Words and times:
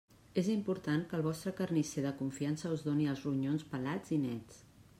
És 0.41 0.47
important 0.53 1.03
que 1.11 1.15
el 1.17 1.25
vostre 1.27 1.53
carnisser 1.59 2.03
de 2.05 2.13
confiança 2.23 2.71
us 2.77 2.85
doni 2.89 3.07
els 3.13 3.21
ronyons 3.29 3.67
pelats 3.75 4.15
i 4.17 4.21
nets. 4.25 4.59